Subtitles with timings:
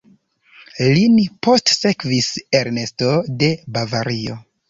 [0.93, 3.13] Lin postsekvis Ernesto
[3.43, 4.39] de Bavario.